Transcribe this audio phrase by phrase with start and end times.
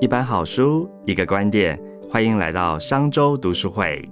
[0.00, 4.02] 一本好书，一个观点，欢迎来到商周读书会。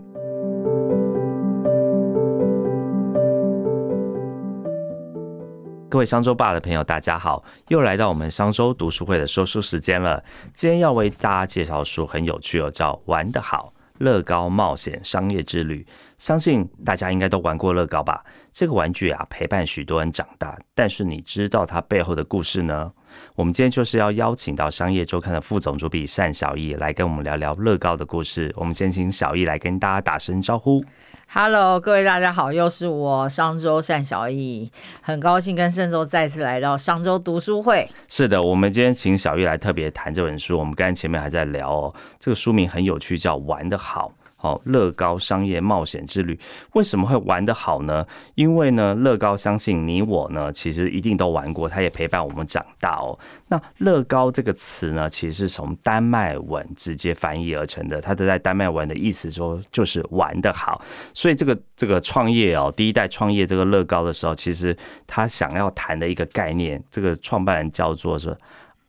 [5.88, 10.22] 各位商周吧的朋友，大家好，又来到我们商周读书会的说书时间了。
[10.52, 15.86] 今天要为大家介绍的书很有趣哦，叫《玩得好：乐高冒险商业之旅》。
[16.18, 18.24] 相信大家应该都玩过乐高吧？
[18.50, 20.58] 这个玩具啊，陪伴许多人长大。
[20.74, 22.92] 但是你知道它背后的故事呢？
[23.34, 28.52] 我们今天就是要邀请到商业周刊的副总主笔单小艺来跟我们聊聊乐高的故事。
[28.56, 30.84] 我们先请小易来跟大家打声招呼。
[31.30, 37.86] Hello，各位大家好，又是我商周单小艺，很高兴跟盛周再次来到商周读书会。
[38.08, 40.58] 是的，我们今天请小艺来特别谈这本书。
[40.58, 44.10] 我们刚才前面还在聊哦，这个书名很有趣，叫《玩的好》。
[44.40, 46.38] 好，乐高商业冒险之旅
[46.74, 48.06] 为什么会玩得好呢？
[48.36, 53.18] 因为呢，乐高相信你我呢，其实一定都玩过，它也陪伴我们长大哦。
[53.48, 60.80] 那乐高这个词呢，其实是从丹麦文直接翻译而成的，它的在丹麦文的意思说就是玩得好。
[61.12, 68.36] 所以这个这个创业哦，第一代创业这个乐高的时候，其实他想要谈的一个概念，这个创办人叫做是。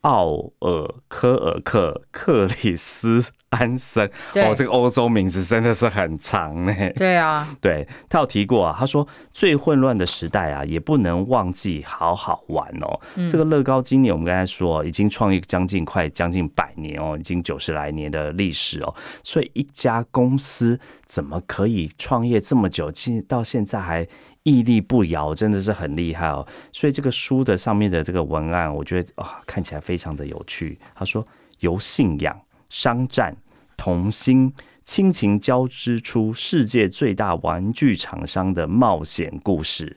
[0.01, 4.05] 奥尔科尔克克里斯安森
[4.35, 6.73] 哦，这个欧洲名字真的是很长呢。
[6.95, 12.99] 对啊， 对他有提过啊，他说最混乱的时代啊，也不能忘记好好玩哦。
[13.27, 24.07] 这个乐高今年我们刚才说已经创业将近快将近百年哦，已经九十来年的历史哦，所以一家公司怎么可以创业这么久，进到现在还？
[24.49, 26.45] 屹立不摇，真的是很厉害哦。
[26.73, 30.79] 所以这个书的上面的这个文案，我觉得啊，看起来非常的有趣。
[30.95, 31.25] 他说
[31.61, 32.35] ：“由信仰、
[32.69, 33.31] 商战、
[33.77, 34.51] 童心、
[34.83, 39.95] 亲情交织出世界最大玩具厂商的冒险故事。”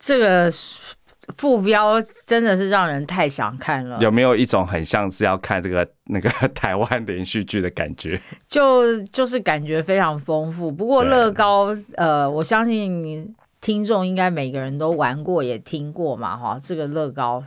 [0.00, 0.50] 这个
[1.36, 3.98] 副标真的是让人太想看了。
[4.00, 8.20] 有没有一种很像是要看这个那个 台湾连续剧的感觉？
[8.48, 10.72] 就就是感觉非常丰富。
[10.72, 13.32] 不过乐高，呃，我相信。
[13.62, 17.42] 听众应该每个人都玩过，也听过嘛，哈，这个乐高，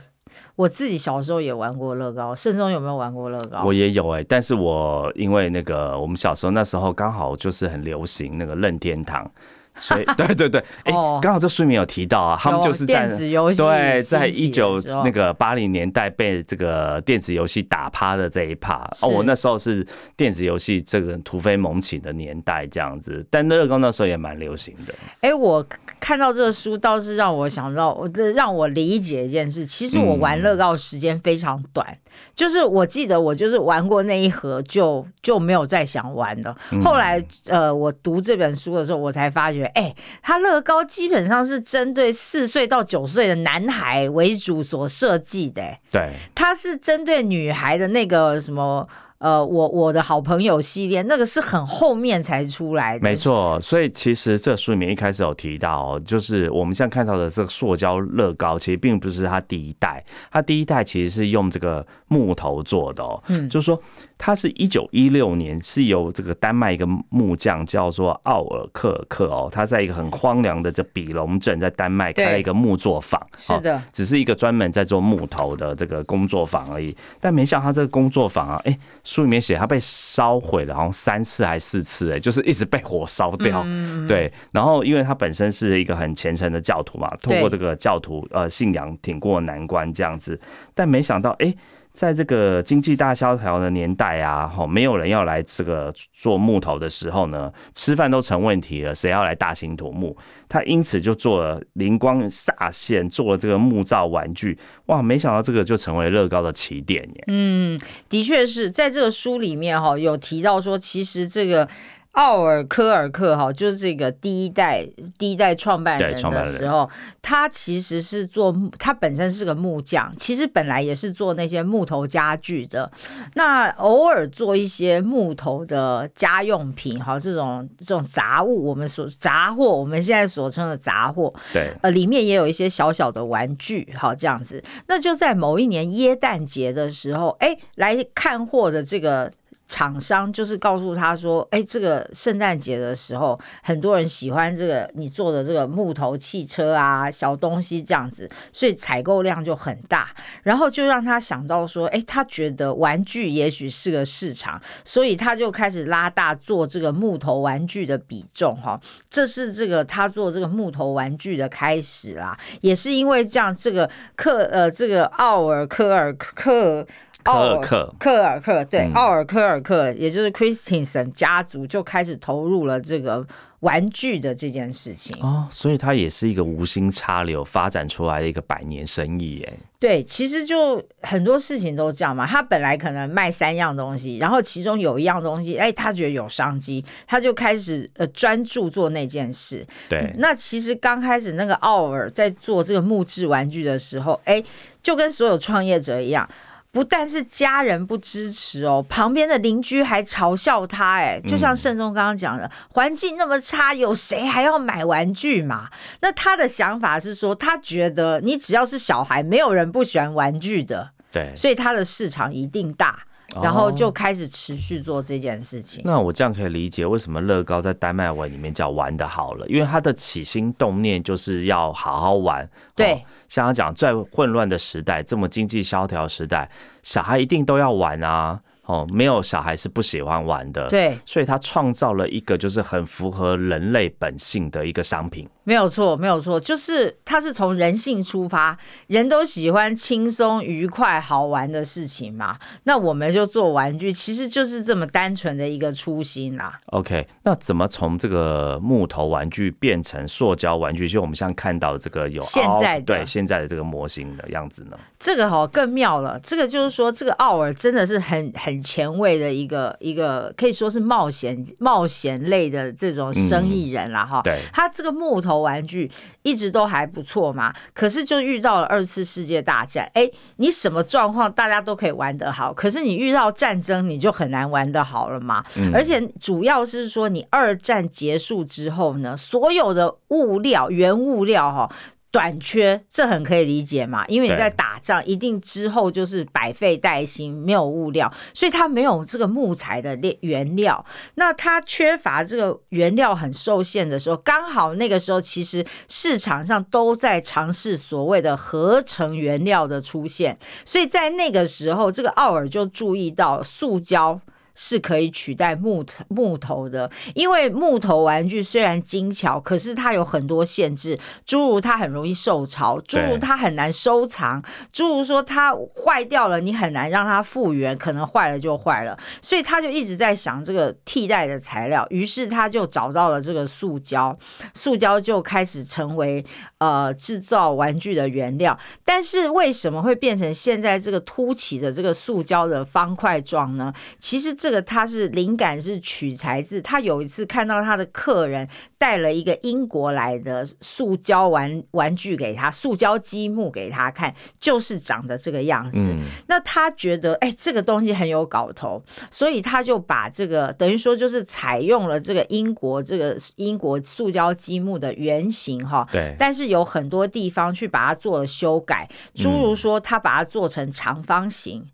[0.56, 2.34] 我自己小时候也玩过乐高。
[2.34, 3.62] 盛中有没有玩过乐高？
[3.64, 9.30] 我也有哎，但是我因为那个我们小时候那时候刚好就是很流行那个任天堂。
[9.78, 18.88] 所以，对 对对，哎，刚好这书名有提到啊，他们就是在对，在一九那个八零年代被这个电子游戏打趴的这一趴。
[19.02, 24.94] 哦，我那时候是电子游戏这个突飞猛起的年代这样子，但乐高那时候也蛮流行的。
[25.20, 25.64] 哎，我
[26.00, 31.86] 看到这个书倒是让我想到，我让我理解一件事，其实我玩乐高时间非常短，
[32.34, 36.56] 就是我记得我就是玩过那一盒就就没有再想玩了。
[36.84, 39.64] 后来呃，我读这本书的时候，我才发觉。
[39.74, 48.86] 哎，它乐高基本上是针对四岁到九岁的男孩为主所设计的，对，它是针对女孩的那个什么。
[49.18, 53.58] 呃，我我的好朋友系列那个是很后面才出来的，没错。
[53.62, 63.22] 所以其实这书里面一开始有提到，就是我们现在看到的这个塑胶乐高，其实并不是它第一代，它第一代其实是用这个木头做的哦。
[63.28, 63.80] 嗯，就是说
[64.18, 76.94] 它是一九一六年是由这个丹麦一个木匠叫做奥尔克克哦，他在一个很荒凉的这比隆镇在丹麦开了一个木作坊，是的，只是一个专门在做木头的这个工作坊而已。
[77.18, 78.78] 但没想到他这个工作坊啊，哎。
[79.06, 83.64] 书里面写他被烧毁了，好像三次还是四次，哎，就是一直被火烧掉。
[84.08, 90.38] 对，然后因为他本身是一个很虔诚的教徒嘛，通过这个教徒呃信仰挺过难关这样子，
[90.74, 91.54] 但没想到哎。
[91.96, 100.14] 在这个经济大萧条的年代啊，哈，没有人要来这个做木头的时候呢，吃饭都成问题了，谁要来大兴土木？
[100.46, 107.24] 他因此就做了灵光乍现，做了这个木造玩具，哇，没想到这个就成为乐高的起点耶。
[107.28, 107.80] 嗯，
[108.10, 111.66] 的确是在这个书里面哈，有提到说，其实这个。
[112.16, 114.86] 奥尔科尔克哈，就是这个第一代
[115.18, 116.88] 第一代创办人的时候，
[117.20, 122.90] 他其实是做他本身是个木匠，其实本来也是做那些木头家具的。
[123.34, 134.64] 那偶尔做一些木头的家用品，哈，这种这种杂物，我们所杂货，我们现在所称的杂货，对，呃，里面也有一些小小的玩具，哈这样子。
[134.88, 139.30] 那就在某一年耶诞节的时候，哎，来看货的这个。
[139.68, 150.08] 厂商就是告诉他说：“哎，这个圣诞节的时候，很多人喜欢这个你做的这个木头汽车啊，小东西这样子，所以采购量就很大。
[150.44, 158.56] 然后就让他想到说：，哎，他觉得玩具也许是个市场，所以他就开始拉大做这个木头玩具的比重。
[158.56, 158.80] 哈，
[159.10, 162.38] 这是这个他做这个木头玩具的开始啦。
[162.60, 166.86] 也是因为这样，这个克呃，这个奥尔科尔克。”
[167.26, 173.26] 科奥尔克科尔克对、嗯奥尔科尔克，也就是 Christensen 家族就开始投入了这个
[173.60, 175.16] 玩具的这件事情。
[175.20, 179.52] 哦，所以它也是一个无心插柳发展出来的一个百年生意耶。
[179.78, 182.26] 对，其实就很多事情都这样嘛。
[182.26, 189.66] 他本来可能卖三样东西，然后其中有一样东西，哎，他觉得有商机，他就开始呃专注做那件事。
[189.88, 194.42] 对，那其实刚开始那个奥尔在做这个木质玩具的时候，哎，
[194.82, 196.28] 就跟所有创业者一样。
[196.72, 205.68] 不但是家人不支持哦，旁边的邻居还嘲笑他，哎，就像盛忠刚刚讲的，环境那么差，有谁还要买玩具嘛？
[206.00, 211.32] 那他的想法是说，他觉得你只要是小孩，没有人不喜欢玩具的，对。
[211.34, 212.98] 所以他的市场一定大，
[213.34, 215.82] 然后就开始持续做这件事情。
[215.84, 222.48] 那我这样可以理解为什么乐高在丹麦文里面叫玩的好了，因为它的起心动念就是要好好玩。
[222.74, 226.48] 对哦像他讲，在混乱的时代，这么经济萧条时代，
[226.82, 228.40] 小孩一定都要玩啊。
[228.66, 230.68] 哦，没有小孩是不喜欢玩的。。
[230.68, 235.28] 对，所以他创造了一个就是很符合人类本性的一个商品。
[235.46, 238.58] 没有错，没有错，就是他是从人性出发，
[238.88, 242.36] 人都喜欢轻松、愉快、好玩的事情嘛。
[242.64, 246.58] 那我们就做玩具，其实就是这么单纯的一个初心啦。
[246.66, 250.88] OK，那怎么从这个木头玩具变成塑胶玩具？
[250.88, 254.76] 就我们现在看到这个有现在的对现在的这个模型的样子呢？
[254.98, 264.20] 这个哈、更妙了，这个就是说，这个奥尔真的是很很前卫的一个一个，可以说是冒险冒险类的这种生意人啦哈。
[264.24, 265.90] 对他这个木头玩具
[266.22, 275.44] 一直都还不错嘛，可是就遇到了二次世界大战，哎，你什么状况大家都可以玩得好，可是你遇到战争你就很难玩得好了嘛。
[275.72, 281.70] 而且主要是说，你二战结束之后呢，所有的物料原物料哈、
[282.16, 290.82] 短缺，这很可以理解嘛，因为你在打仗，一定之后就是百废待兴，没有物料，所以它没有这个木材的料原料。
[291.16, 304.18] 那它缺乏这个原料很受限的时候，刚好那个时候其实市场上都在尝试所谓的合成原料的出现，所以在那个时候，这个奥尔就注意到塑胶。
[304.56, 314.42] 是可以取代木头木头的，因为木头玩具虽然精巧，可是它有很多限制，诸如它很容易受潮，诸如它很难收藏，
[314.72, 324.18] 诸如说它坏掉了，你很难让它复原，可能坏了就坏了，所以他就一直在想这个替代的材料，于是他就找到了这个塑胶，
[324.54, 326.24] 塑胶就开始成为
[326.58, 328.58] 呃制造玩具的原料。
[328.82, 333.72] 但是为什么会变成现在这个凸起的这个塑胶的方块状呢？
[333.98, 338.48] 其实个他是灵感是取材自他有一次看到他的客人
[338.78, 345.78] 带了一个英国来的塑胶玩玩具给他，塑胶积木给他看，就是长得这个样子。
[345.78, 361.66] 嗯，那他觉得，哎、这个东西很有搞头，所以他就把这个等于说就是采用了这个英国这个英国塑胶积木的原型哈，对，但是有很多地方去把它做了修改，诸如说他把它做成长方形，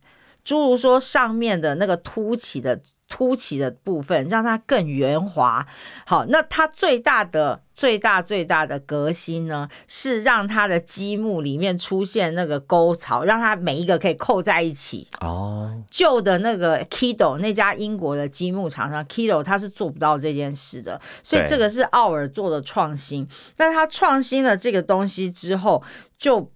[0.44, 2.80] 诸如说上面的那个凸起的。
[3.08, 5.66] 凸起的部分让它更圆滑，
[6.06, 15.06] 好，那它最大的、最大、最大的革新呢，是让它的积木里面出现那个沟槽，让它每一个可以扣在一起。
[15.20, 23.28] 哦，旧的那个 Kido 那家英国的积木厂商 Kido，它是做不到这件事的，所以对这个是奥尔做的创新。
[23.58, 25.82] 那他创新了这个东西之后，
[26.18, 26.50] 就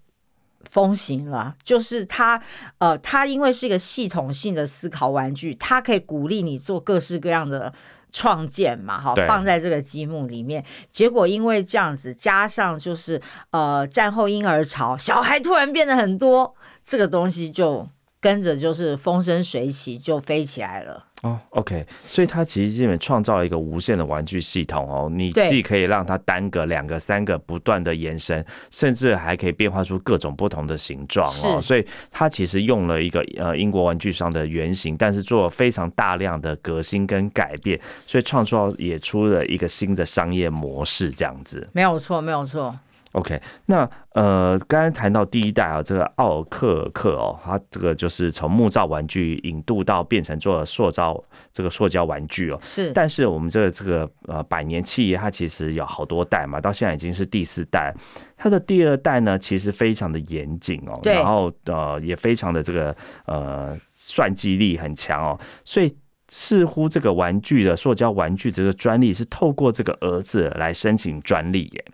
[0.68, 2.40] 风行了，就是它，
[2.78, 7.72] 呃，它因为是一个系统性的思考玩具，它可以鼓励你做各式各样的
[8.12, 10.64] 创建嘛，哈，放在这个积木里面。
[10.90, 13.20] 结果因为这样子，加上就是
[13.50, 16.54] 呃战后婴儿潮，小孩突然变得很多，
[16.84, 17.86] 这个东西就
[18.20, 21.06] 跟着就是风生水起，就飞起来了。
[21.26, 31.60] 哦，OK，所以它其实基本创造了一个无限的玩具系统哦，你既可以让它单个、两个、三个不断的延伸，甚至还可以变化出各种不同的形状哦。
[31.60, 41.68] 所以它其实用了一个呃英国玩具商的原型，但是做了非常大量的革新跟改变，所以创造也出了一个新的商业模式这样子。
[41.72, 42.78] 没有错，没有错。
[43.16, 51.18] OK，那呃，刚刚谈到第一代啊，这个奥克克哦，它这个就是从木造玩具引渡到变成做塑造
[51.50, 52.58] 这个塑胶玩具哦。
[52.60, 57.94] 是，但是我们这个这个呃百年企业，它其实有好多代嘛，到现在已经是第四代。
[58.36, 62.94] 它的第二代呢，其实非常的严谨哦，然后呃也非常的这个
[63.24, 65.96] 呃算计力很强哦，所以。
[66.28, 71.84] 似乎这个玩具的塑胶玩具这个专利是透过这个儿子来申请专利耶。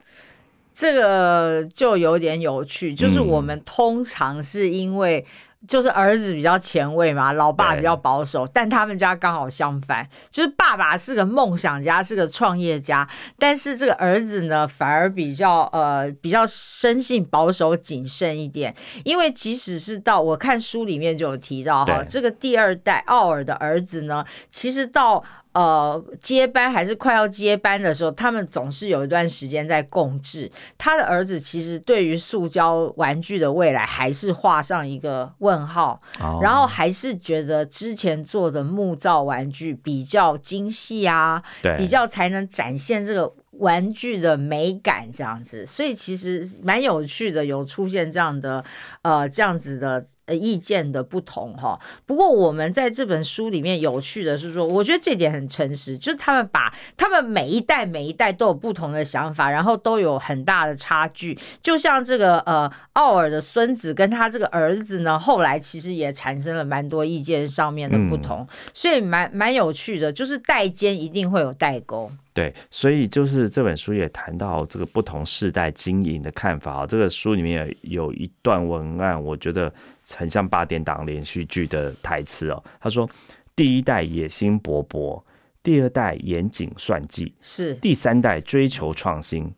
[0.73, 5.25] 这个就有点有趣，就是嗯我们通常是因为
[5.69, 18.75] 就是儿子比较前卫嘛，老爸比较保守，但他们家刚好相反，就是爸爸是个梦想家，是个创业家，但是这个儿子呢，反而比较呃比较生性保守谨慎一点，
[19.05, 25.23] 因为即使是到我看书里面就有提到哈，对这个第二代奥尔的儿子呢，其实到。
[25.53, 30.51] 呃，接班还是快要接班的时候，他们总是有一段时间在共治。
[30.79, 48.65] 他的儿子其实对于塑胶玩具的未来还是画上一个问号，哦然后还是觉得之前做的木造玩具比较精细啊，对比较才能展现这个玩具的美感这样子，所以其实蛮有趣的，有出现这样的
[49.03, 51.79] 呃这样子的呃意见的不同哈。
[52.07, 61.39] 不过我们在这本书里面有趣的是说，我觉得这点很诚实，就是他们把他们每一代每一代都有不同的想法，然后都有很大的差距。
[61.63, 72.11] 就像这个呃奥尔的孙子跟他这个儿子呢，后来其实也产生了蛮多意见上面的不同，所以蛮蛮有趣的，就是代间一定会有代沟。
[72.35, 76.87] 对，所以就是这本书也谈到这个不同世代经营的看法啊。
[76.87, 79.71] 这个书里面有有一段文案，我觉得
[80.15, 82.63] 很像八点档连续剧的台词哦。
[82.81, 83.09] 他说
[83.55, 85.23] ：“第一代野心勃勃，
[85.63, 89.53] 第二代严谨算计，是第三代追求创新，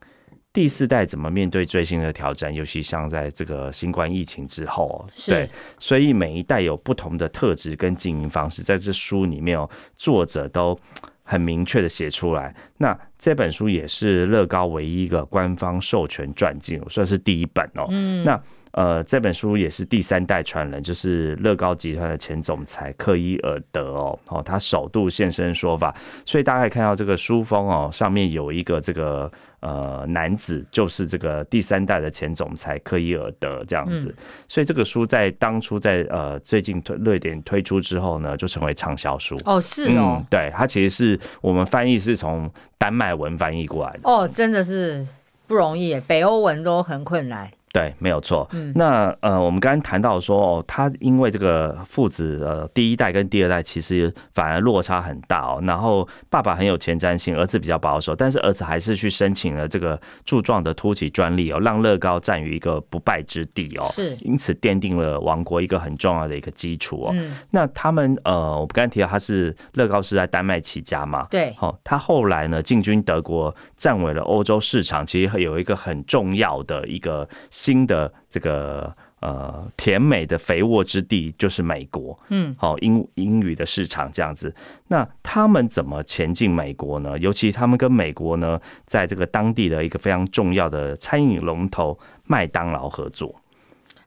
[0.53, 2.53] 第四代怎么面对最新的挑战？
[2.55, 5.49] 尤其像在这个新冠疫情之后对，
[5.79, 10.79] 所以每一代有不同的特质跟经营方式，在这书里面哦，作者都
[11.23, 12.55] 很明确的写出来。
[12.77, 17.87] 那这本书也是乐高唯一一个官方授权传记，算是第一本哦。
[17.91, 18.41] 嗯，那
[18.75, 25.95] 呃，这本书也是第三代传人，就是乐高集团的前总裁克伊尔德哦，哦，他首度现身说法，
[26.27, 34.13] 所以大家可以看到这个书封哦，上面有一个这个呃男子，就是这个第三代的前总裁克伊尔德这样子，
[34.49, 39.41] 所以这个书在当初在呃最近推瑞典推出之后呢，就成为畅销书。
[39.45, 44.01] 哦，是哦，嗯，对，它其实是我们翻译是从丹麦文翻译过来的。
[44.03, 45.07] 哦，真的是
[45.47, 47.49] 不容易，北欧文都很困难。
[47.75, 48.49] 对，没有错。
[48.77, 55.61] 那呃，我们刚刚谈到说，哦，他因为这个父子呃，第一代跟第二代其实反而落差很大哦。
[55.67, 63.85] 然后爸爸很有前瞻性，儿子比较保守，但是儿子还是去申请了这个柱状的凸起专利哦，让乐高占于一个不败之地哦。
[63.87, 67.11] 是因此奠定了王国一个很重要的一个基础哦。
[67.13, 77.29] 嗯，那他们呃，我们刚才提到他是乐高是在丹麦起家嘛，对，好、他后来呢进军德国，占为了欧洲市场，其实有一个很重要的一个
[77.65, 82.19] 新的这个呃甜美的肥沃之地，就是美国。
[82.29, 84.55] 嗯，好、英英语的市场这样子。
[84.89, 87.19] 那他们怎么前进美国呢？
[87.19, 93.35] 尤其他们跟美国呢，在这个当地的一个非常重要的餐饮龙头麦当劳合作。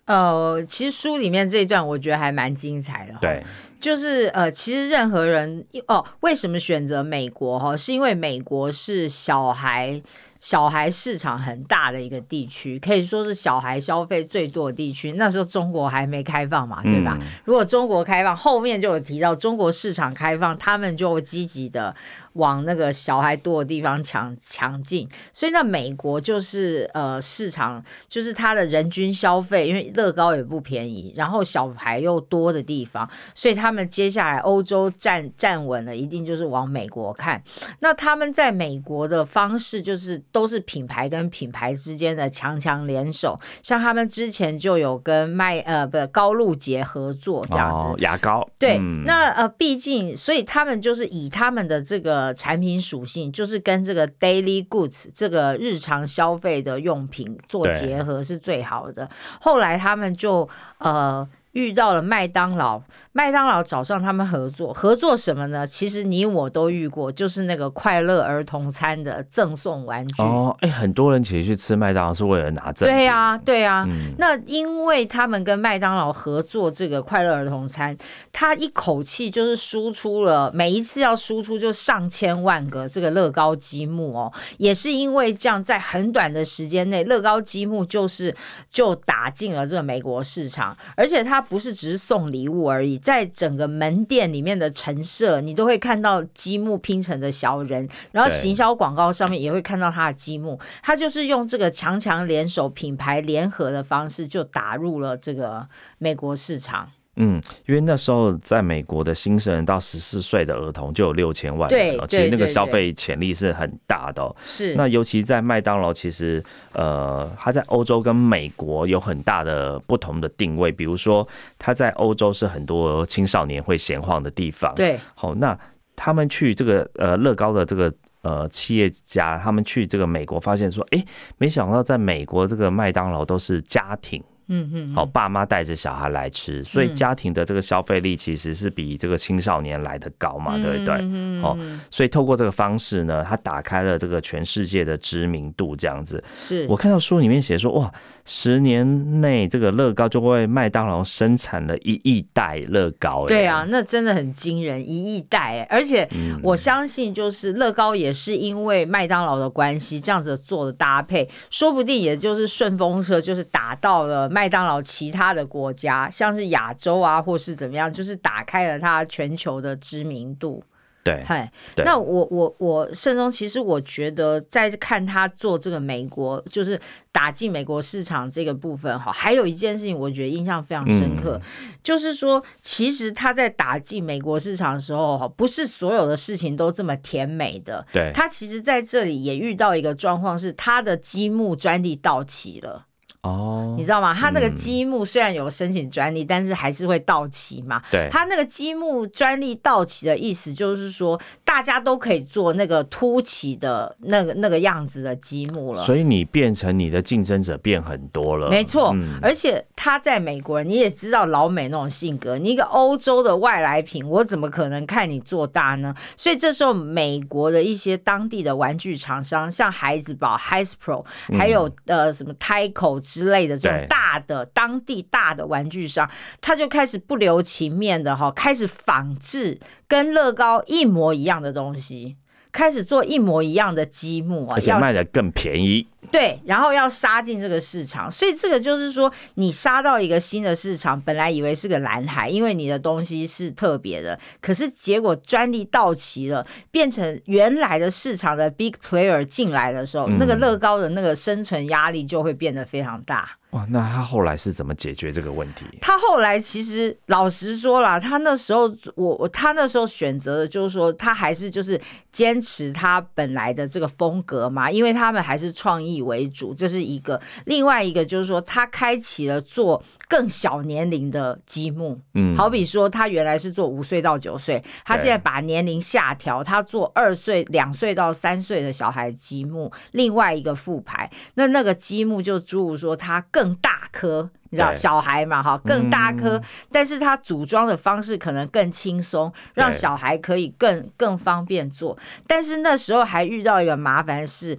[0.05, 3.43] 呃，其实书里面这一段我觉得还蛮精彩的。，对，
[3.77, 7.75] 就是呃，其实任何人哦，为什么选择美国哈？
[7.75, 10.01] 是因为美国是小孩
[10.39, 15.13] 小孩市场很大的一个地区，可以说是小孩消费最多的地区。
[15.13, 17.17] 那时候中国还没开放嘛，对吧？
[17.21, 21.95] 嗯如果中国开放，后面就有提到中国市场开放，他们就会积极的
[22.33, 25.07] 往那个小孩多的地方抢抢进。
[25.31, 37.41] 所以那美国就是呃市场，就是它的人均消费，因为乐高也不便宜，然后小孩又多的地方，所以他们接下来欧洲站站稳了，一定就是往美国看。
[37.79, 47.77] 那他们在美国的方式就是都是品牌跟品牌之间的强强联手，像他们之前就有跟麦呃不高露洁合作这样子。
[47.77, 48.47] 哦，牙膏。
[48.59, 59.09] 对，嗯那呃，毕竟，所以他们就是以他们的这个产品属性，就是跟这个 daily goods 这个日常消费的用品做结合是最好的。
[59.41, 61.27] 后来他们就呃。
[61.57, 62.79] 遇到了麦当劳，
[63.13, 65.65] 麦当劳找上他们合作，合作什么呢？
[65.65, 70.21] 其实你我都遇过，就是那个快乐儿童餐的赠送玩具。
[70.21, 72.95] 哦，哎、很多人其实去吃麦当劳是为了拿赠品。
[72.95, 77.97] 对呀、对呀、嗯那因为他们跟麦当劳合作这个快乐儿童餐，
[78.31, 88.35] 他一口气就是输出了每一次要输出就上千万个这个乐高积木哦，也是因为这样，在很短的时间内，乐高积木就是
[88.69, 106.91] 就打进了这个美国市场，而且它不是只是送礼物而已，在整个门店里面的陈设，你都会看到积木拼成的小人，然后行销广告上面也会看到他的积木，他就是用这个强强联手、品牌联合的方式，就打入了这个美国市场。
[107.17, 114.35] 嗯，因为那时候在美国的新生人到十四岁的儿童就有六千万人了，其实那个消费潜力是很大的、哦。
[114.43, 116.43] 是那尤其在麦当劳，其实
[116.73, 120.71] 呃，它在欧洲跟美国有很大的不同的定位。
[120.71, 121.27] 比如说，
[121.59, 125.57] 它在欧洲是很多青少年会闲晃的地方。，对好，那
[125.95, 127.93] 他们去这个呃乐高的这个。
[128.23, 131.01] 呃，企业家他们去这个美国，发现说，哎、
[131.37, 140.95] 没想到在美国这个麦当劳都是家庭，嗯嗯好，爸妈带着小孩来吃，所以嗯家庭的这个消费力其实是比这个青少年来的高嘛，对不对？
[141.01, 141.57] 嗯哦，
[141.91, 146.23] 所以透过这个方式呢，他打开了这个全世界的知名度，这样子。
[146.33, 147.91] 是我看到书里面写说，哇，
[148.25, 155.67] 十年内这个乐高就为麦当劳生产了一亿袋乐高，哎对啊，，那真的很惊人，一亿袋哎！
[155.69, 170.63] 而且嗯我相信，就是乐高也是因为麦当劳的关系，这样子做的搭配，说不定也就是顺风车，就是打到了麦当劳其他的国家，像是亚洲啊，或是怎么样，就是打开了它全球的知名度。
[171.03, 176.79] 对，嗨，那我我我慎中，其实我觉得在看他做这个美国，就是
[177.11, 181.41] 打进美国市场这个部分哈，还有一件事情，我觉得印象非常深刻，
[181.81, 187.83] 就是说，其实他在打进美国市场的时候哈，不是所有的事情都这么甜美的。
[187.91, 192.86] 对，他其实在这里也遇到一个状况，是他的积木专利到期了。
[193.27, 194.13] 哦你，知道吗？
[194.13, 197.81] 他那个积木虽然有申请专利，但是还是会到期嘛。
[197.91, 205.85] 对，他那个积木专利到期的意思就是说，大家都可以做那个凸起的那个那个样子的积木了。
[205.85, 215.93] 所以你变成你的竞争者变很多了，没错，嗯而且他在美国人，你也知道老美那种性格，你一个欧洲的外来品，我怎么可能看你做大呢？
[216.15, 221.03] 所以这时候，美国的一些当地的玩具厂商，像孩子宝、has pro
[221.37, 226.07] 还有、呃什么 Tyco 之类的这种大的当地大的玩具商，
[226.39, 232.17] 他就开始不留情面的哈，开始仿制跟乐高一模一样的东西。
[232.57, 253.37] 开始做一模一样的积木啊，而且卖的更便宜，对，然后要杀进这个市场，所以这个就是说，你杀到一个新的市场，本来以为是个蓝海，因为你的东西是特别的，可是结果专利到期了，变成原来的市场的 big player 进来的时候，那个嗯乐高的那个生存压力就会变得非常大。
[253.57, 255.65] 哇，那他后来是怎么解决这个问题？
[255.81, 261.79] 他后来其实老实说啦，他那时候我我他那时候选择的就是说，他还是就是
[262.11, 267.19] 坚持他本来的这个风格嘛，因为他们还是创意为主，这是一个。
[267.45, 284.29] 另外一个就是说，他开启了做更小年龄的积木，嗯，好比说他原来是做五岁到九岁，他现在把年龄下调，他做二岁、两岁到三岁的小孩积木，另外一个复牌，那那个积木就诸如说它更大颗。
[284.49, 286.41] 你知道小孩嘛哈，更大颗，
[286.71, 291.97] 但是它组装的方式可能更轻松，让小孩可以更更方便做。
[292.25, 294.57] 但是那时候还遇到一个麻烦是，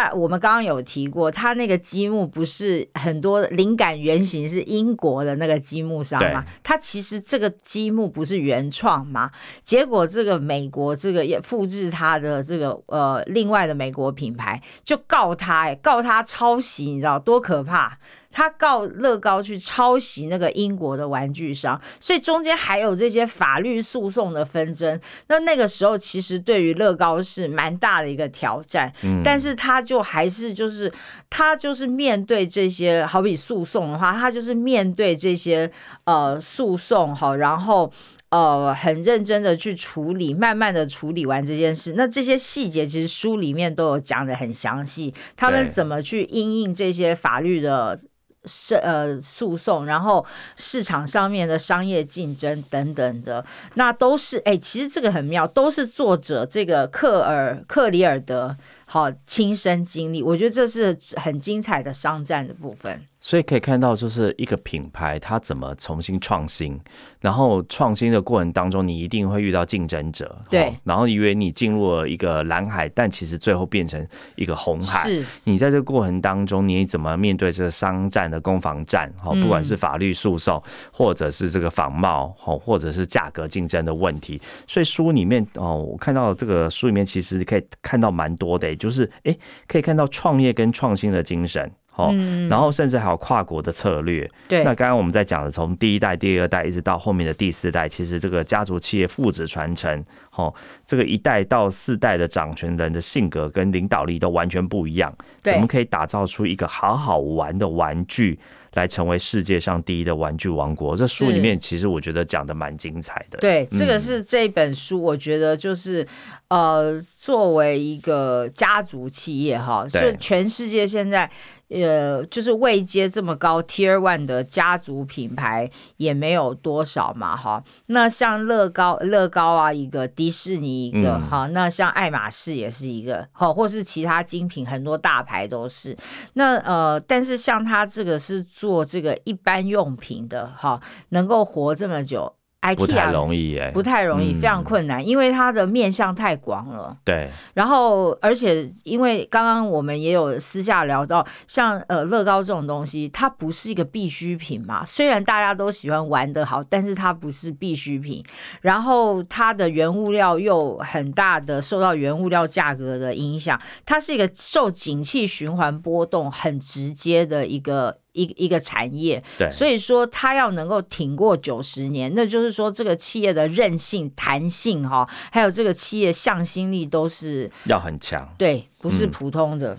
[0.00, 6.78] 但我们刚刚有提过，他那个积木不是很多灵感原型是英国的那个积木商嘛他？
[6.78, 9.28] 其实这个积木不是原创嘛？
[9.64, 17.98] 结果这个美国这个也复制他的这个呃另外的美国品牌就告他、哎，告他抄袭，你知道多可怕？
[18.38, 25.00] 他告乐高去抄袭那个英国的玩具商，所以中间还有这些法律诉讼的纷争。
[25.26, 30.92] 那那个时候其实对于乐高是蛮大的一个挑战，嗯但是他就还是就是
[31.28, 35.68] 他就是面对这些好比诉讼的话，他就是面对这些
[36.04, 37.92] 呃诉讼好，然后。
[38.30, 41.94] 呃，很认真的去处理，慢慢的处理完这件事。
[41.96, 47.98] 那这些细节其实书里面都有讲的很详细，他们怎么去应应这些法律的
[48.44, 50.24] 是呃诉讼，然后
[50.56, 63.02] 市场上面的商业竞争等等的，那都是哎、其实这个很妙，都是作者这个克尔克里尔德好亲身经历，我觉得这是很精彩的商战的部分。
[63.20, 66.78] 所以可以看到，就是一个品牌它怎么重新创新，
[67.20, 75.08] 然后创新的过程当中，你一定会遇到竞争者，对哦然后以为你进入了一个蓝海，但其实最后变成一个红海。
[75.10, 79.12] 是你在这个过程当中，你怎么面对这个商战的攻防战？
[79.18, 84.40] 哈，嗯不管是法律诉讼，或者是这个仿冒，哈，或者是价格竞争的问题。
[84.66, 91.68] 所以书里面哦，我看到这个书里面其实可以看到蛮多的，就是诶，可以看到创业跟创新的精神。
[91.98, 92.14] 哦，
[92.48, 94.24] 然后甚至还有跨国的策略。
[94.24, 100.02] 嗯对那刚刚我们在讲的，从第一代、第二代一直到后面的第四代，其实这个家族企业父子传承，
[100.34, 100.54] 哦，
[100.86, 105.14] 这个一代到四代的掌权人的性格跟领导力都完全不一样。
[105.42, 108.38] 对怎么可以打造出一个好好玩的玩具，
[108.74, 110.96] 来成为世界上第一的玩具王国。
[110.96, 113.38] 这书里面其实我觉得讲的蛮精彩的。
[113.40, 116.06] 对，这个是这本书，我觉得就是
[116.48, 121.28] 呃，作为一个家族企业哈，是全世界现在。
[121.70, 127.62] 呃，就是位阶这么高，Tier One 的家族品牌也没有多少嘛，哈。
[127.88, 131.46] 那像乐高，乐高啊，一个迪士尼一个，哈。
[131.48, 135.94] 那像爱马仕也是一个，哈，或是其他精品，很多大牌都是。
[136.32, 142.37] 那呃，但是像他这个是做这个一般用品的，哈，能够活这么久。
[142.76, 146.94] 不太容易耶，不太容易，非常困难，因为它的面向太广了。
[147.04, 154.84] 对，然后而且因为刚刚我们也有私下聊到，像呃乐高这种东西，它不是一个必需品嘛。
[154.84, 158.22] 虽然大家都喜欢玩的好，但是它不是必需品。
[158.60, 167.98] 然后它的原物料又很大的受到原物料价格的影响，它是一个受景气循环波动很直接的一个。
[168.12, 179.78] 一一个产业，对，所以说它要能够挺过九十年，那就是说这个企业的韧性、弹性哈，还有这个企业向心力都是要很强，对，不是普通的。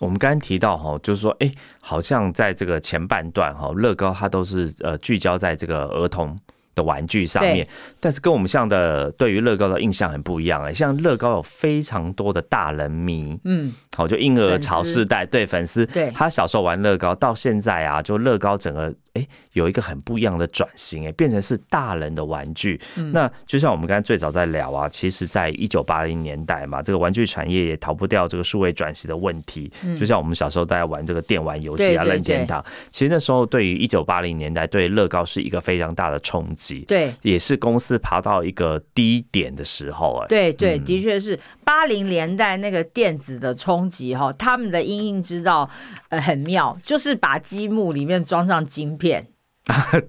[0.00, 6.38] 我们刚刚提到哈，就是说，哎，好像在这个前半段哈，乐高它都是呃聚焦在这个儿童。
[6.74, 7.66] 的玩具上面，
[8.00, 18.92] 但是跟我们像的对于乐高的印象很不一样哎，像乐高有非常多的大人迷，嗯，好就婴儿潮世代对粉丝，对，他小时候玩乐高到现在啊，就乐高整个。
[19.14, 22.80] 哎，有一个很不一样的转型，哎，变成是大人的玩具。
[23.12, 29.70] 那就像我们刚才最早在聊啊，其实，在一九八零年代嘛，这个玩具产业也逃不掉这个数位转型的问题。
[30.00, 36.80] 就像我们小时候大家玩这个电玩游戏啊，任天堂，其实那时候对于一九八零年代对乐高是一个非常大的冲击。
[36.88, 40.16] 对，也是公司爬到一个低点的时候。
[40.22, 45.68] 哎，对对，的确是八零年代那个电子的冲击哈，他们的阴影之道
[46.08, 48.96] 呃很妙，就是把积木里面装上晶。
[49.02, 49.31] 片。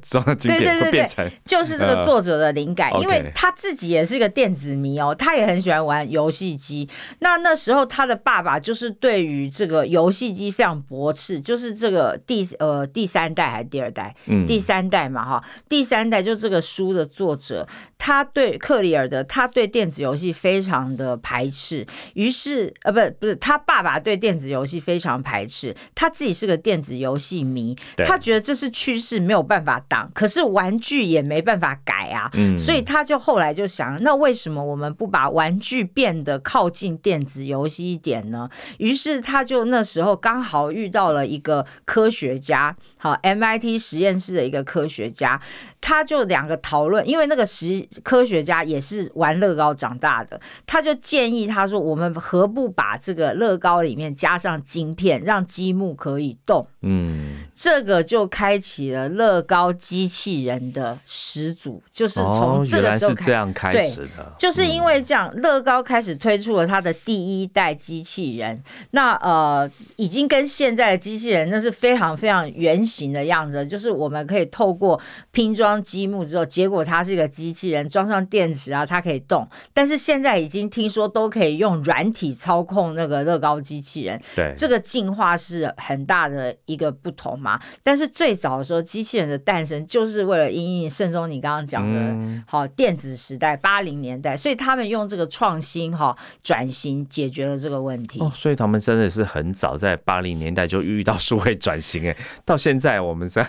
[0.01, 6.89] 装了经典会变成，就是这个作者的灵感，因为他自己也是个电子迷哦，他也很喜欢玩游戏机。
[7.19, 14.15] 那那时候他的爸爸就是对于这个游戏机非常驳斥，就是这个第呃第三代还是第二代？
[14.25, 17.67] 嗯，第三代嘛哈，第三代就这个书的作者，
[17.99, 21.85] 他对克里尔的他对电子游戏非常的排斥，
[22.15, 29.42] 于是呃不不是他爸爸对电子游戏非常排斥，他自己是个电子游戏迷，他觉得这是趋势，没有。
[29.43, 38.49] 办法挡，可是玩具也没办法改啊，所以他就后来就想，那为什么我们不把玩具变得靠近电子游戏一点呢？
[38.77, 45.41] 于是他就那时候刚好遇到了一个科学家，好，MIT 实验室的一个科学家，
[45.81, 56.65] 他就两个讨论，因为那个实科学家也是玩乐高长大的，他就建议他说，我们何不把这个乐高里面加上晶片，让积木可以动？
[56.81, 59.32] 嗯，这个就开启了乐。
[59.33, 63.13] 乐高机器人的始祖就是从这个时候
[63.53, 68.61] 开始的，就是因为这样，乐高开始推出了它的第一代机器人。
[68.91, 74.99] 那呃，已经跟现在的机器人那是非常非常圆形的样子，就是我们可以透过
[75.31, 79.47] 拼装积木之后，结果它是一个机器人，装上电池啊，它可以动。
[79.73, 87.59] 但是现在已经听说都可以用软体操控那个乐高机器人，对，这个进化是很大的一个不同嘛。
[87.81, 98.19] 但是最早的时候，机器人的诞生就是为了因应盛中你刚刚讲的，好电子时代八零年代，所以他们用这个创新哈转型解决了这个问题。
[98.19, 103.47] 哦，所以他们真的是很早在八零年代就遇到数位转型，哎，到现在我们在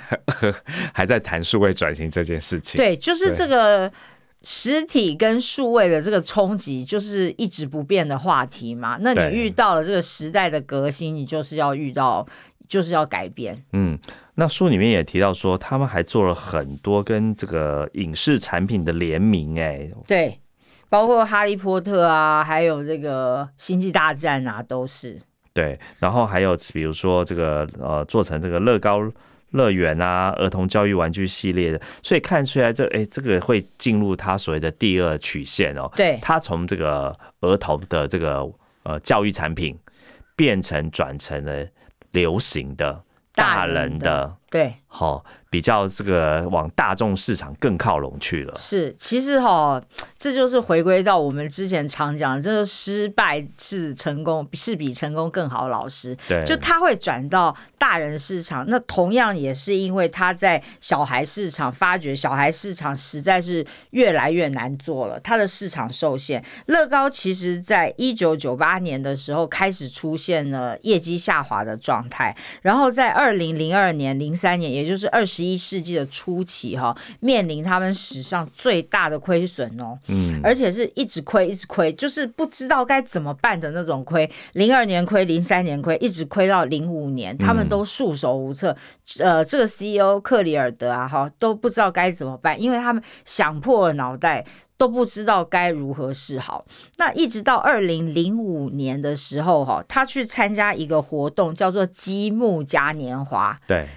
[0.92, 2.76] 还在谈数位转型这件事情。
[2.76, 3.90] 对，就是这个
[4.42, 8.98] 实体跟数位的这个冲击，就是一直不变的话题嘛。
[9.00, 12.26] 那你遇到了这个时代的革新，你就是要遇到。
[12.68, 13.64] 就是要改变。
[13.72, 13.98] 嗯，
[14.34, 20.40] 那书里面也提到说，他们还做了很多跟这个影视产品的联名，哎，对，
[20.88, 25.18] 包括哈利波特啊，还有这个星际大战啊，都是。
[25.52, 29.00] 对，然后还有比如说这个呃，做成这个乐高
[29.50, 35.88] 乐园啊，儿童教育玩具系列的，所以看出来这哎，这个会进入他所谓的第二曲线哦。
[35.94, 38.44] 对，他从这个儿童的这个
[38.82, 39.78] 呃教育产品
[40.34, 41.66] 变成转成了。
[42.14, 43.02] 流行的
[43.34, 48.54] 大人的对好，比较这个往大众市场更靠拢去了。
[48.56, 49.82] 是，其实哈，
[50.16, 56.16] 这就是回归到我们之前常讲，这个失败是成功，是比成功更好的老师。
[56.28, 66.40] 对，就他会转到大人市场，那同样也是因为他在小孩市场发觉小孩市场实在是越来越难做了，他的市场受限。
[66.66, 84.30] 乐高其实在一九九八年的时候开始出现了业绩下滑的状态，然后在二零零二年、零三年，也就是二十一世纪的初期，哈，面临他们史上最大的亏损哦，嗯，而且是一直亏，一直亏，就是不知道该怎么办的那种亏。
[84.52, 88.76] 零二年亏，零三年亏，一直亏到零五年，他们都束手无策。
[89.18, 94.44] 呃，这个 CEO 克里尔德啊，哈，都不知道该怎么办，因为他们想破了脑袋。
[94.84, 96.62] 都不知道该如何是好。
[96.98, 103.58] 那一直到二零零五年的时候，哈，他去参加一个活动，叫做积木嘉年华。
[103.66, 103.88] 对，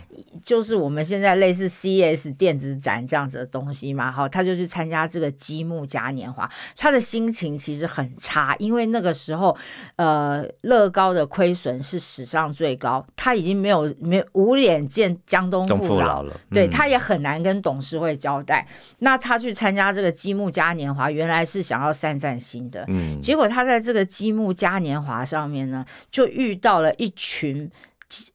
[0.41, 4.10] 就是我们现在类似 CS 电子展这样子的东西嘛。
[4.10, 6.50] 好，他就去参加这个积木嘉年华。
[6.78, 9.58] 他的心情其实很差，因为那个时候，
[9.97, 16.39] 呃，乐高的亏损是史上最高，他已经没有没无脸见江东父老了。
[16.52, 18.65] 对，他也很难跟董事会交代。
[19.00, 27.70] 那他去参加这个积木嘉年华，原来是想要散散心的，嗯，结果他在这个积木嘉年华上面呢，就遇到了一群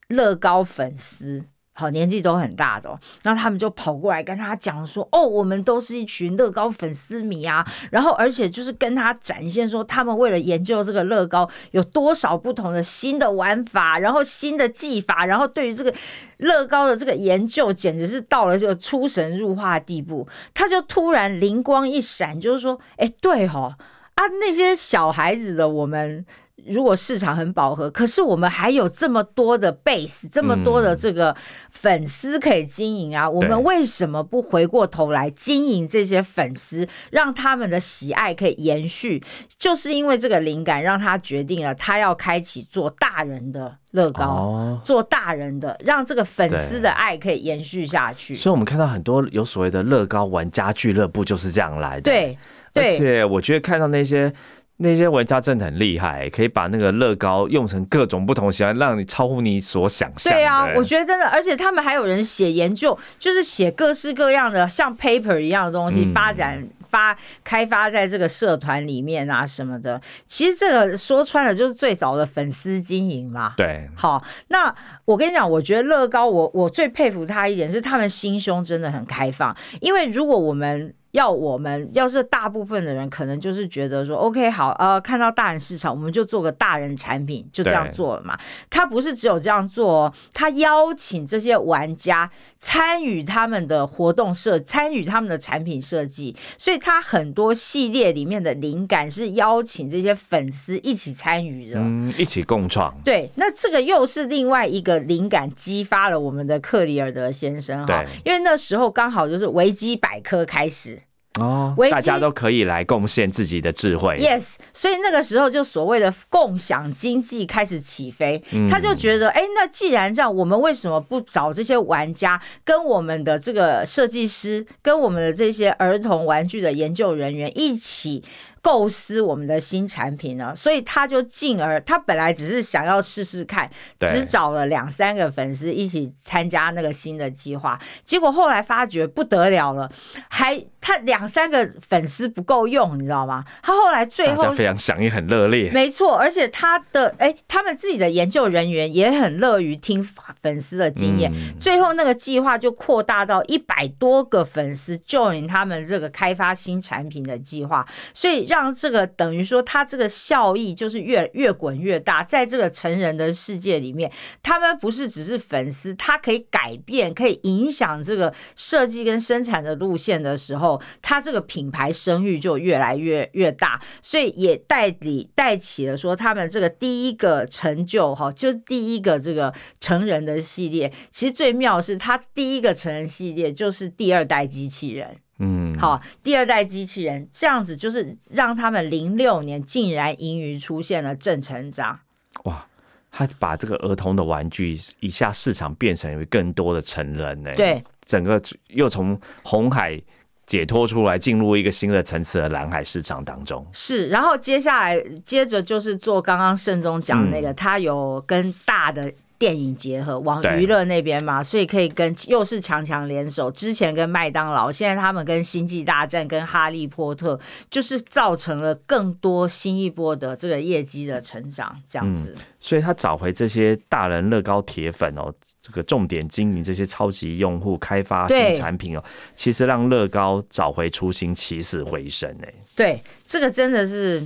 [0.09, 1.43] 乐高粉丝。
[1.75, 2.91] 好，年纪都很大的，
[3.23, 15.93] 然后他们就跑过来跟他讲说：“哦，我们都是一群乐高粉丝迷啊！”然后，而且就是跟他展现说，他们为了研究这个乐高有多少不同的新的玩法，然后新的技法，然后对于这个
[16.37, 20.29] 乐高的这个研究，简直是到了这个出神入化的地步。
[20.53, 23.75] 他就突然灵光一闪，就是说：“哎，对哦
[24.15, 26.27] 啊，那些小孩子的我们。”
[26.67, 31.35] 如果市场很饱和，可是我们还有这么多的 base，这么多的这个
[31.71, 39.25] 粉丝可以经营啊，我们为什么不回过头来经营这些粉丝，让他们的喜爱可以延续？
[39.59, 48.37] 就是因为这个灵感，让他决定了他要开启做大人的乐高，做大人的，让这个粉丝的爱可以延续下去。
[48.37, 52.03] 所以，我们看到很多有所谓的乐高玩家俱乐部就是这样来的。
[52.03, 52.39] 对，
[52.75, 54.33] 而且我觉得看到那些。
[54.79, 60.33] 那些玩家真的很厉害，可以把那个乐高用成各种不同形状，让你超乎你所想象。
[60.33, 70.01] 对啊，我觉得真的，而且他们还有人写研究，就是写各式各样的像 paper 一样的东西，发展发开发在这个社团里面啊什么的。
[70.27, 73.55] 其实这个说穿了就是最早的粉丝经营啦。
[73.57, 80.93] 对，好，那我跟你讲，我觉得乐高，我我最佩服他一点是他们心胸真的很开放，因为如果我们。
[81.13, 88.39] 要我们要是大部分的人，可能就是觉得说，OK，好，呃，看到大人市场，我们就做个大人产品，就这样做了嘛。
[88.71, 102.91] 他不是只有这样做，他邀请这些玩家参与他们的活动设，参与他们的产品设计，所以他很多系列里面的灵感是邀请这些粉丝一起参与的，嗯，一起共创。
[103.05, 110.99] 对，那这个又是另外一个灵感激发了我们的克里尔德先生哈，因为那时候刚好就是维基百科开始。
[111.41, 114.19] 哦，大家都可以来贡献自己的智慧。
[114.19, 118.43] Yes，所以那个时候就所谓的共享经济开始起飞。
[118.69, 128.23] 他就觉得，哎，那既然这样，我们为什么不找这些玩家，跟我们的这个设计师，跟我们的这些儿童玩具的研究人员一起？
[128.63, 139.91] 构思我们的新产品呢，所以他就进而，他本来只是想要试试看，只找了两三个粉丝一起参加那个新的计划，结果后来发觉不得了了，
[140.31, 143.45] 还他两三个粉丝不够用，你知道吗？
[143.63, 150.01] 他后来最后非常响应，很热烈，没错，而且他的哎，他们自己的研究人员也很乐于听
[150.41, 158.52] 粉丝的经验，最后那个计划就扩大到一百多个粉丝 join 他们这个开发新产品的计划，所以。
[158.53, 164.13] 让这个等于说，它这个效益就是越越滚越大，在这个成人的世界里面，
[164.43, 180.93] 他们不是只是粉丝，他可以改变、可以影响这个设计跟生产的路线的时候，他这个品牌声誉就越来越越大，所以也带理带起了说，他们这个第一个成就哈，就是第一个这个成人的系列。
[181.11, 185.17] 其实最妙的是，他第一个成人系列就是第二代机器人。
[185.45, 191.99] 嗯，好，第二代机器人这样子，就是让他们零六年竟然盈余出现了正成长。
[192.45, 192.65] 哇，
[193.11, 197.51] 他把这个儿童的玩具一下市场变成为更多的成人呢？
[197.57, 200.01] 对，整个又从红海
[200.47, 203.67] 解脱出来，进入一个新的层次的蓝海市场当中。
[203.73, 209.13] 是，然后接下来接着就是做刚刚盛中讲那个，他有跟大的。
[209.43, 213.51] 电影结合，往娱乐那边嘛，所以可以跟又是强强联手。
[213.51, 217.37] 之前跟麦当劳，现在他们跟星际大战、跟哈利波特，
[217.69, 222.37] 就是造成了更多新一波的这个业绩的成长，这样子。
[222.61, 229.03] 所以他找回这些大人乐高铁粉哦，这个重点经营这些超级用户，开发对新产品哦，
[229.35, 232.55] 其实让乐高找回初心，起死回生哎。
[232.77, 234.25] 对，这个真的是，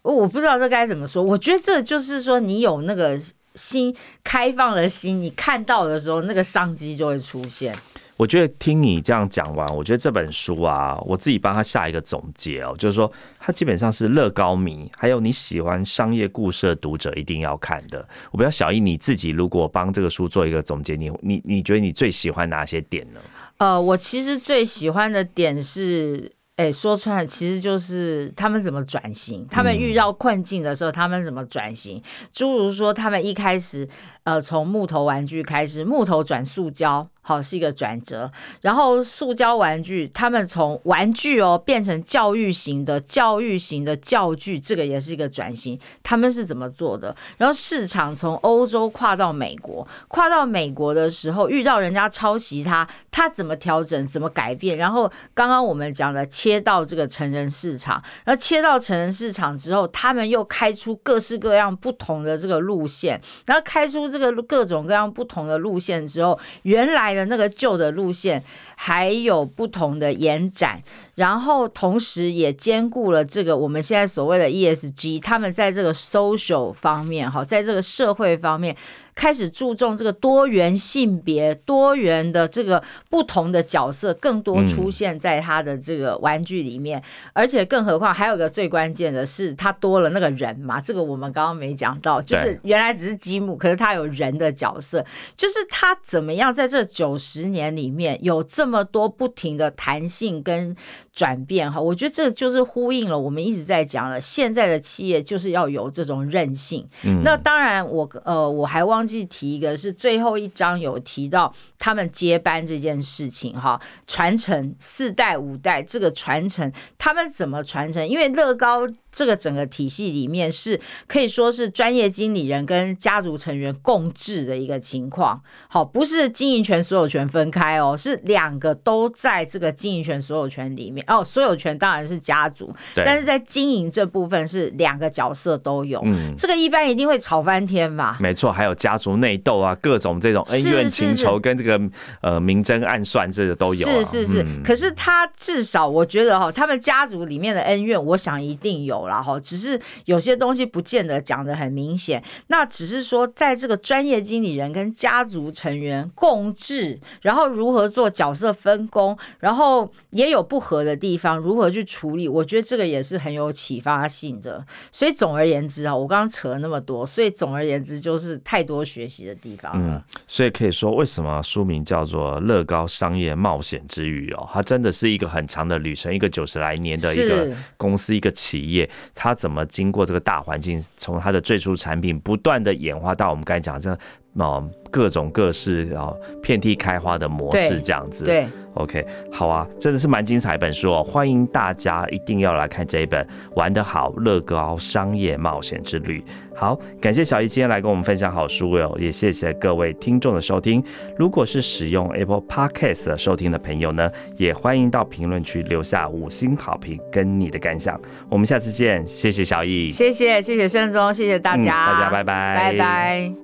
[0.00, 1.22] 我不知道这该怎么说。
[1.22, 3.20] 我觉得这就是说，你有那个
[3.54, 7.74] 心开放的心，你看到的时候，那个商机就会出现。
[8.16, 17.98] 我觉得听你这样讲完，我觉得这本书啊，我自己帮他下一个总结哦，就是说它基本上是乐高迷，还有你喜欢商业故事的读者一定要看的。
[18.30, 23.20] 我不知道小易你自己如果帮这个书做一个总结，你你你觉得你最喜欢哪些点呢？
[23.56, 26.30] 呃，我其实最喜欢的点是。
[26.56, 32.00] 哎，说穿了，其实就是他们怎么转型，他们遇到困境的时候，他们怎么转型。
[32.32, 33.88] 诸如说，他们一开始，
[34.22, 38.30] 呃，从木头玩具开始，木头转塑胶，好是一个转折。
[38.60, 45.76] 然后塑胶玩具，他们从玩具哦变成教育型的、教育型的教具，这个也是一个转型。
[46.02, 47.16] 他们是怎么做的？
[47.38, 54.76] 然后市场从欧洲跨到美国，跨到美国的时候，遇到人家抄袭他，他怎么调整、怎么改变？
[54.76, 56.28] 然后刚刚我们讲的。
[56.44, 68.42] 切到这个成人市场，然后切到成人市场之后，他们又开出各式各样不同的这个路线，然后开出这个各种各样不同的路线之后，原来的那个旧的路线
[68.76, 70.82] 还有不同的延展，
[71.14, 78.76] 然后同时也兼顾了这个我们现在所谓的 ESG，他们在这个 social 方面，哈，在这个社会方面。
[79.14, 87.00] 开始注重这个多元性别、多元的这个不同的角色，更多出现在他的这个玩具里面。
[87.32, 90.80] 而且，更何况还有个最关键的是，他多了那个人嘛。
[90.80, 95.04] 这个我们刚刚没讲到，就是原来只是积木，可是他有人的角色。
[95.36, 100.74] 就是他怎么样在这九十年里面有这么多不停的弹性跟
[101.12, 101.80] 转变哈？
[101.80, 106.84] 我觉得这就是呼应了我们一直在讲的，现在的企业就是要有这种韧性。
[107.22, 109.03] 那当然，我呃我还忘。
[109.04, 118.08] 忘记提一个是最后一章有提到他们接班这件事情哈，传承四代五代这个传承，他们怎么传承？
[118.08, 118.88] 因为乐高。
[119.14, 131.04] 这个整个体系里面是可以说是专业经理人跟家族成员共治的一个情况，好，不是经营权所有权分开哦，是两个都在这个经营权所有权里面。
[131.06, 138.18] 哦，所有权当然是家族，但是在经营这部分是两个角色都有，嗯，这个一般一定会吵翻天吧？
[138.20, 141.80] 没错，还有家族内斗啊，各种这种恩怨情仇跟这个
[142.20, 149.03] 呃明争暗算，这个都有，是是是，可是他至少我觉得哈，他们家族里面的恩怨，我想一定有。
[149.06, 164.64] 然后只是有些东西不见得讲的很明显，那只是说在这个专业经理人跟家族成员共治，然后如何做角色分工，然后也有不合的地方，如何去处理，我觉得这个也是很有启发性的。
[164.90, 170.04] 所以总而言之啊，我刚刚扯了那么多，所以总而言之就是太多学习的地方了。
[170.26, 174.48] 所以可以说，为什么书名叫做《乐高商业冒险之旅》哦？
[174.52, 178.88] 它真的是一个很长的旅程，一个九十来年的一个公司，一个企业。
[179.14, 183.96] 它怎么经过这个大环境，从它的最初产品不断的演化到我们刚才讲这
[184.34, 188.24] 哦各种各式啊遍地开花的模式这样子。
[188.24, 193.24] 对，OK，好啊，真的是蛮精彩一本书哦，欢迎大家一定要来看这一本
[193.56, 196.20] 《玩得好乐高商业冒险之旅》。
[196.54, 200.80] 好，感谢小易今天来跟我们分享好书哟，也谢谢各位听众的收听。
[201.18, 208.00] 如果是使用 Apple Podcast 收听的朋友呢，也欢迎到评论区留下五星好评跟你的感想。
[208.28, 213.43] 我们下次见，谢谢小易，谢谢谢谢盛宗，谢谢大家，大家拜拜，拜拜。